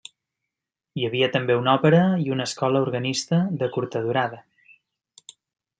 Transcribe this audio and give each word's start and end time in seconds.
Hi 1.01 1.05
havia 1.09 1.27
també 1.35 1.57
una 1.59 1.75
òpera 1.81 1.99
i 2.23 2.33
una 2.37 2.49
escola 2.51 2.83
organista 2.87 3.43
de 3.61 3.73
curta 3.77 4.01
durada. 4.09 4.45